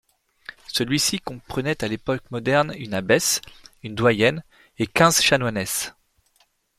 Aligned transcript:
Celui-ci 0.67 1.19
comprenait 1.19 1.83
à 1.83 1.87
l’époque 1.87 2.23
moderne 2.31 2.73
une 2.79 2.95
abbesse, 2.95 3.39
une 3.83 3.93
doyenne 3.93 4.43
et 4.79 4.87
quinze 4.87 5.21
chanoinesses. 5.21 5.93